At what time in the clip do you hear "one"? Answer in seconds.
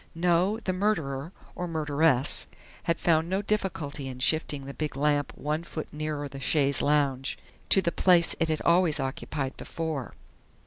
5.37-5.63